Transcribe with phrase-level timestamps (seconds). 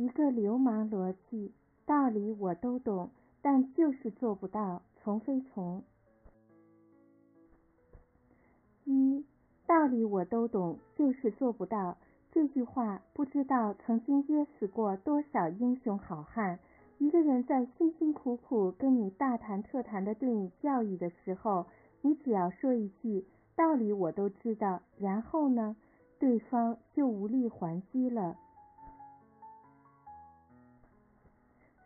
[0.00, 1.52] 一个流氓逻辑，
[1.84, 3.10] 道理我都懂，
[3.42, 4.80] 但就是做不到。
[4.96, 5.82] 从非从。
[8.86, 9.22] 一，
[9.66, 11.98] 道理我都懂，就是做不到。
[12.32, 16.58] 这句话不知道曾经噎死过多少英雄好汉。
[16.96, 21.66] 一个人在辛辛苦苦跟你大谈特谈的对你教育的时候，
[22.00, 25.76] 你只要说一句道理我都知道，然后呢，
[26.18, 28.38] 对方就无力还击了。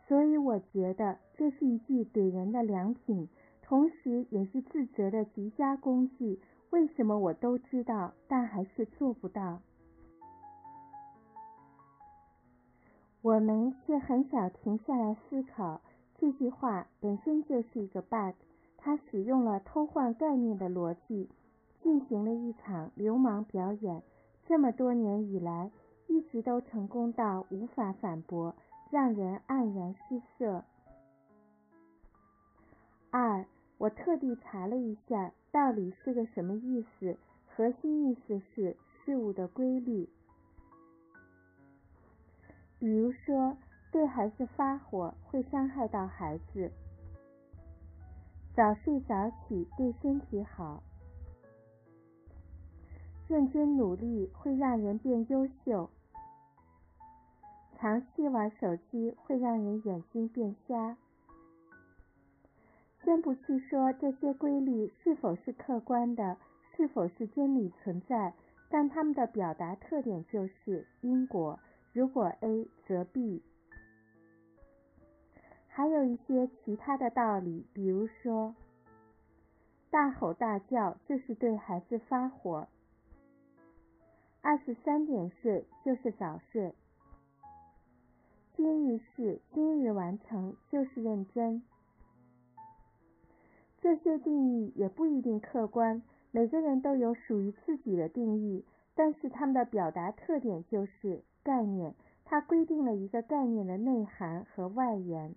[0.07, 3.27] 所以我觉得这是一句怼人的良品，
[3.61, 6.39] 同时也是自责的极佳工具。
[6.69, 9.61] 为什么我都知道，但还是做不到？
[13.21, 15.81] 我们却很少停下来思考，
[16.19, 18.35] 这句话本身就是一个 bug。
[18.77, 21.27] 它使用了偷换概念的逻辑，
[21.81, 24.03] 进行了一场流氓表演。
[24.45, 25.71] 这么多年以来，
[26.05, 28.53] 一直都成功到无法反驳，
[28.95, 30.63] 让人黯然失色。
[33.11, 33.45] 二，
[33.77, 37.17] 我特地查了一下，道理是个什么意思？
[37.45, 40.07] 核心意思是事物的规律。
[42.79, 43.57] 比如说，
[43.91, 46.71] 对孩子发火会伤害到孩子；
[48.55, 50.81] 早睡早起对身体好；
[53.27, 55.89] 认真努力会让人变优秀；
[57.85, 60.97] 长期玩手机会让人眼睛变瞎。
[63.03, 66.35] 先不去说这些规律是否是客观的，
[66.75, 68.33] 是否是真理存在，
[68.71, 71.59] 但它们的表达特点就是因果。
[71.93, 73.43] 如果 A 则 B，
[75.67, 78.55] 还有一些其他的道理，比如说，
[79.91, 82.67] 大吼大叫就是对孩子发火，
[84.41, 86.73] 二十三点睡就是早睡，
[88.55, 91.61] 今日事今日完成就是认真。
[93.81, 96.01] 这些定义也不一定客观，
[96.31, 98.63] 每个人都有属于自己的定义，
[98.95, 101.23] 但是他们的表达特点就是。
[101.43, 105.35] 概念，它规定了一个概念的内涵和外延。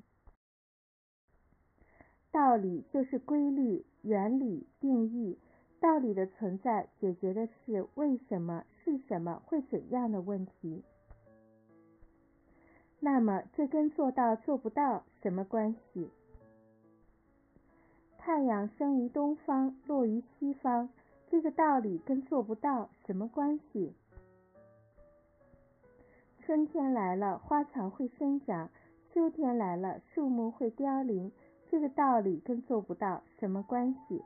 [2.31, 5.39] 道理就是规律、原理、定义。
[5.81, 10.83] 道理的存在解决的是为什么、是什么、会怎样的问题。
[13.01, 16.11] 那么，这跟做到做不到什么关系？
[18.19, 20.89] 太阳生于东方，落于西方，
[21.31, 23.95] 这个道理跟做不到什么关系？
[26.41, 28.69] 春天来了，花草会生长；
[29.13, 31.31] 秋天来了，树木会凋零。
[31.71, 34.23] 这个道理跟做不到什么关系？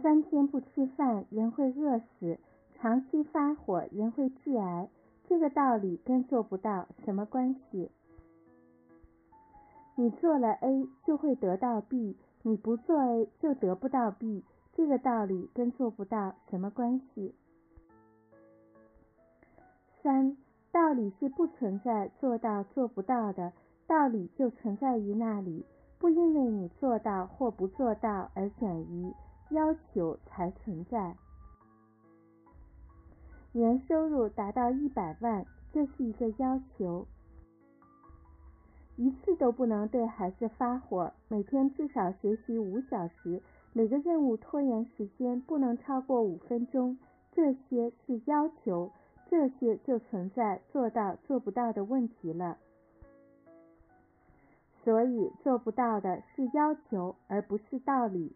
[0.00, 2.38] 三天不吃饭，人会饿死；
[2.84, 4.90] 长期发火，人会致癌。
[5.26, 7.90] 这个道理跟做不到什么关系？
[9.94, 14.44] 你做了 A 就会得到 B，你不做 A 就得不到 B。
[14.74, 17.34] 这个道理跟做不到什么关系？
[20.02, 20.36] 三
[20.70, 23.54] 道理是不存在做到做不到的，
[23.86, 25.64] 道理就存在于那里，
[25.98, 29.14] 不因为你做到或不做到而转移
[29.48, 31.16] 要求才存在。
[33.56, 37.06] 年收入达到一百万，这是一个要求。
[38.96, 43.40] 一次都不能对孩子发火，每天至少学习五小时，
[43.72, 46.98] 每个任务拖延时间不能超过五分钟，
[47.30, 48.90] 这些是要求。
[49.30, 52.58] 这些就存在做到做不到的问题了，
[54.82, 58.34] 所以做不到的是要求，而不是道理。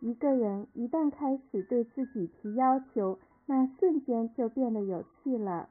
[0.00, 5.68] 一个人一旦开始对自己提要求，那瞬间就变得有趣了。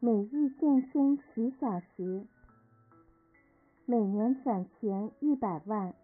[0.00, 2.26] 每日健身十小时，
[3.84, 5.94] 每年攒钱一百万，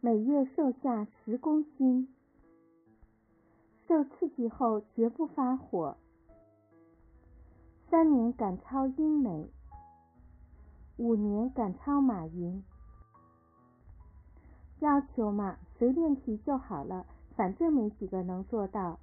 [0.00, 2.08] 每月瘦下十公斤。
[3.88, 5.96] 受刺激后绝不发火。
[7.90, 9.48] 三年赶超英美，
[10.98, 12.62] 五年赶超马云。
[14.84, 18.98] 要求嘛，随便提就好了，反正没几个能做到。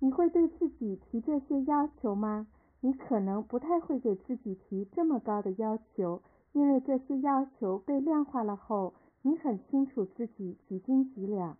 [0.00, 2.48] 你会对自己提这些要求吗？
[2.80, 6.20] 你可能不太会给自己提这么高的要求，
[6.52, 11.56] 因为这些要求被量化了后，你很清楚自己几斤几两。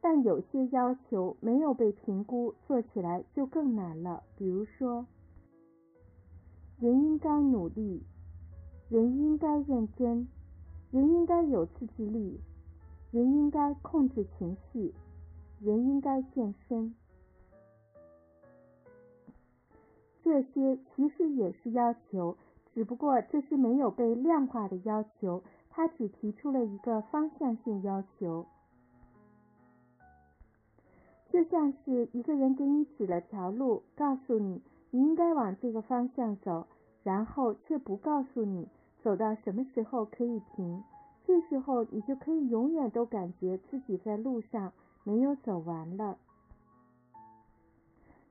[0.00, 4.22] 但有些要求没有被评估，做起来就更难了。
[4.38, 5.06] 比如说，
[6.80, 8.02] 人应该努力，
[8.88, 10.28] 人应该认真，
[10.92, 12.40] 人应该有自制力，
[13.10, 14.94] 人应该控制情绪，
[15.60, 16.94] 人应该健身。
[20.22, 22.36] 这些其实也是要求，
[22.74, 28.46] 只不过这是没有被量化的要求，他只提出了一个方向性要求。
[31.32, 36.66] 就像是一个人给你指了条路，告诉你你应该往这个方向走，
[37.06, 38.66] 然后却不告诉你
[39.00, 40.82] 走到什么时候可以停。
[41.24, 44.72] 这时候你就可以永远都感觉自己在路上
[45.04, 46.18] 没有走完了。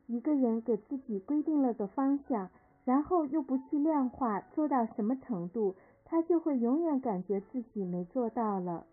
[0.07, 2.50] 一个人给自己规定了个方向，
[2.83, 8.86] 然后又不去量化做到什么程度，他就会永远感觉自己没做到了。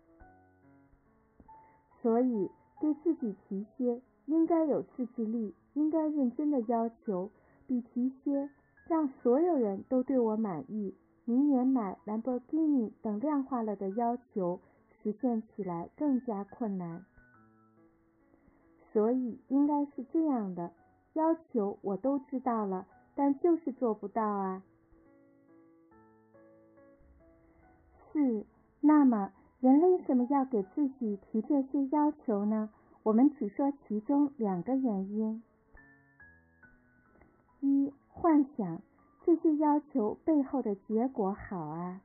[2.01, 2.49] 所以。
[2.79, 7.29] 对自己提些应该有自制力、应该认真的要求，
[7.65, 8.49] 比提些
[8.87, 10.95] 让所有人都对我满意、
[11.25, 14.59] 明年买兰博基尼等量化了的要求
[15.01, 17.05] 实现起来更加困难。
[18.91, 20.71] 所以应该是这样的：
[21.13, 22.85] 要求我都知道了，
[23.15, 24.63] 但就是做不到啊。
[28.11, 28.45] 四，
[28.81, 29.31] 那么。
[29.59, 32.69] 人为什么要给自己提这些要求呢？
[33.01, 35.41] 我们只说其中两个原因：
[37.61, 38.81] 一、幻想
[39.25, 42.01] 这些要求背后的结果好啊。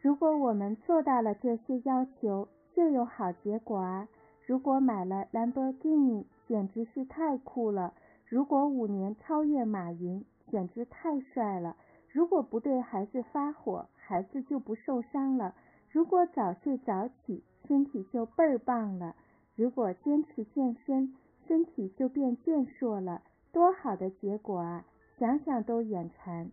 [0.00, 4.08] 如果我们做到了这些要求，就有好结果啊。
[4.44, 7.94] 如果买了兰博基尼，简直是太酷了；
[8.26, 11.76] 如果五年超越马云，简直太帅了。
[12.10, 15.54] 如果不对孩子发火，孩子就不受伤了；
[15.88, 19.14] 如果早睡早起，身体就倍儿棒了；
[19.54, 21.14] 如果坚持健身，
[21.46, 23.22] 身体就变健硕了。
[23.52, 24.84] 多好的结果啊！
[25.18, 26.50] 想想都眼馋。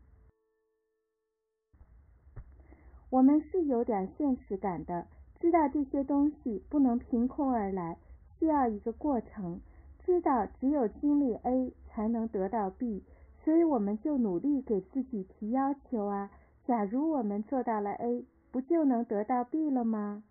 [3.10, 5.08] 我们是有点现实感的，
[5.40, 7.98] 知道这些东西不能凭空而来，
[8.38, 9.62] 需要一个过程，
[10.06, 13.04] 知道只有经历 A 才能得到 B。
[13.46, 16.30] 所以我们就努力给自己提要求啊！
[16.66, 20.24] 假如我们做到了 A，不就能得到 B 了吗？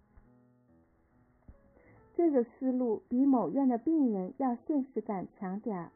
[2.18, 5.92] 这个思路比某院的病人要现实感强点儿，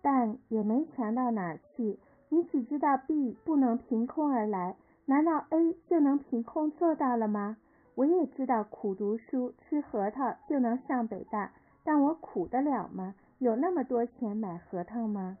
[0.00, 1.98] 但也没强到哪儿去。
[2.30, 7.58] 你只知道 B 不能凭空而来，难道 A 就能凭空做到了吗？
[7.96, 11.52] 我也知道苦读书吃核桃就能上北大，
[11.84, 13.14] 但我苦得了吗？
[13.40, 15.36] 有那么多钱买核桃吗？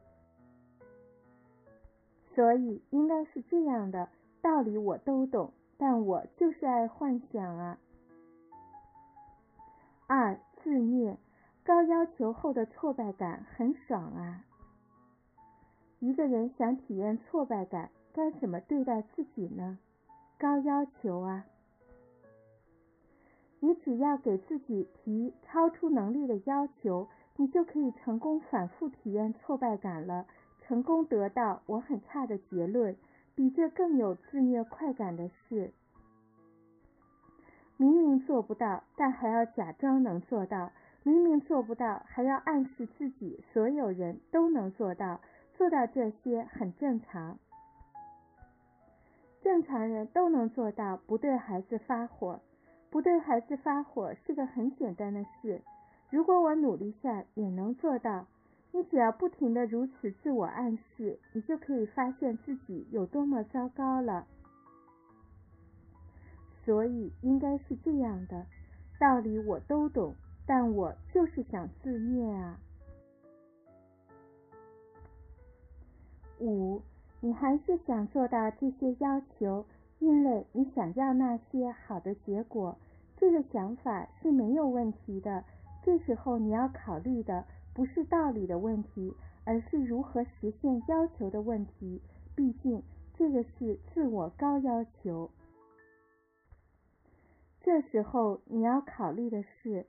[2.34, 4.10] 所以应该是这样的
[4.42, 7.78] 道理我都懂，但我就是爱幻想啊。
[10.06, 11.16] 二自虐，
[11.64, 14.44] 高要求后的挫败感很爽啊。
[15.98, 19.78] 一个人想体验挫败感，该怎么对待自己呢？
[20.38, 21.46] 高要求啊！
[23.60, 27.08] 你只要给自己提超出能力的要求。
[27.36, 30.26] 你就可以成功反复体验挫败感了，
[30.60, 32.94] 成功得到我很差的结论。
[33.40, 35.72] 比这更有自虐快感的事，
[37.78, 40.72] 明明做不到，但还要假装能做到；
[41.04, 45.22] 明明做不到，还要暗示自己所有人都能做到。
[45.56, 47.38] 做到这些很正常，
[49.40, 50.98] 正常人都能做到。
[50.98, 52.40] 不对孩子发火，
[52.90, 55.62] 不对孩子发火是个很简单的事。
[56.10, 58.26] 如果我努力下也能做到，
[58.72, 64.26] 你只要不停的如此自我暗示，你就可以发现自己有多么糟糕了。
[66.64, 68.46] 所以应该是这样的，
[68.98, 70.14] 道理我都懂，
[70.46, 72.60] 但我就是想自虐啊。
[76.38, 76.80] 五，
[77.20, 79.66] 你还是想做到这些要求，
[79.98, 82.78] 因为你想要那些好的结果，
[83.16, 85.44] 这个想法是没有问题的。
[85.82, 92.00] 这时候你要考虑的不是道理的问题，而是如何实现要求的问题。
[92.34, 92.82] 毕竟
[93.16, 95.30] 这个是自我高要求。
[97.62, 99.86] 这时候你要考虑的是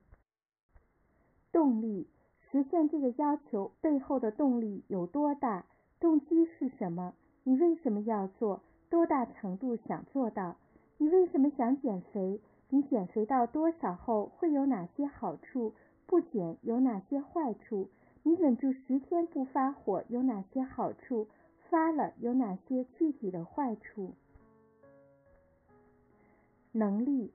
[1.52, 2.10] 动力，
[2.40, 5.66] 实现这个要求背后的动力有多大？
[6.00, 7.14] 动机是什么？
[7.44, 8.62] 你为什么要做？
[8.90, 10.58] 多大程度想做到？
[10.98, 12.42] 你为什么想减肥？
[12.70, 15.74] 你减肥到多少后会有哪些好处？
[16.12, 17.90] 不减有哪些坏处？
[18.24, 21.30] 你忍住十天不发火有哪些好处？
[21.70, 24.14] 发了有哪些具体的坏处？
[26.74, 27.32] 能力，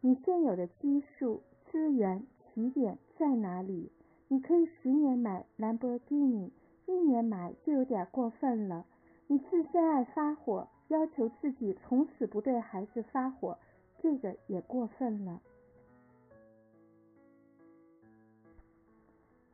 [0.00, 3.90] 你现有的基数、资源、起点在哪里？
[4.28, 6.52] 你可以十年买兰博基尼，
[6.86, 8.86] 一年买就有点过分了。
[9.26, 13.58] 你自身爱发火，要求自己从此不对孩子发火，
[13.98, 15.42] 这个也过分了。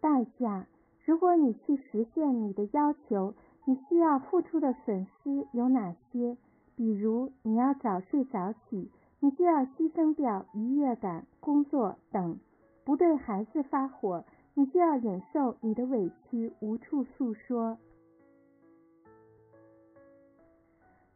[0.07, 0.69] 代价，
[1.05, 3.35] 如果你去实现你的要求，
[3.65, 6.37] 你需要付出的损失有哪些？
[6.77, 12.37] 比如你要早睡早起，你就要牺牲掉愉悦感、工作等；
[12.85, 17.77] 不对孩子发火，你就要忍受你的委屈无处诉说。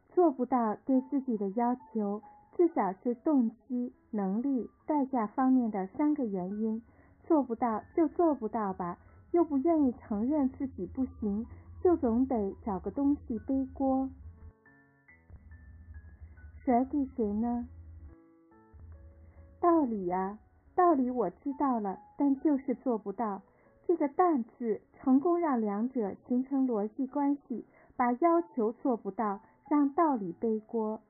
[0.09, 2.23] 做不到对自己的要求，
[2.56, 6.82] 至少是动机、能力、代价方面的三个原因。
[7.30, 8.99] 做不到就做不到吧，
[9.30, 11.46] 又不愿意承认自己不行，
[11.80, 14.10] 就总得找个东西背锅。
[16.64, 17.68] 甩给谁呢？
[19.60, 20.40] 道理呀，
[20.75, 23.42] 道理我知道了，但就是做不到。
[23.87, 29.40] 这个“但”字，成功让两者形成逻辑关系，把要求做不到。
[29.68, 31.00] 让道理背锅，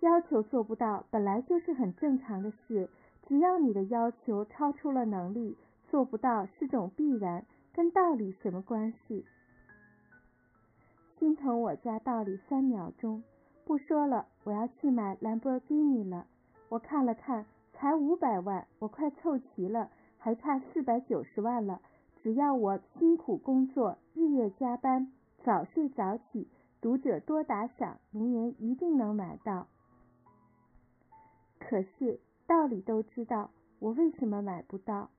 [0.00, 2.90] 要求做不到本来就是很正常的事。
[3.32, 5.56] 只要你的要求超出了能力，
[5.90, 9.24] 做不到是种必然，跟道理什么关系？
[11.18, 13.22] 心疼我家道理三秒钟，
[13.64, 16.26] 不说了，我要去买兰博基尼了。
[16.68, 21.80] 我看了看，才五百万，我快凑齐了，还差四百九十万了。
[22.22, 25.10] 只要我辛苦工作，日夜加班。
[25.42, 26.46] 早睡早起，
[26.82, 29.68] 读者多打赏，明年一定能买到。
[31.58, 35.10] 可是道理都知道，我为什么买不到？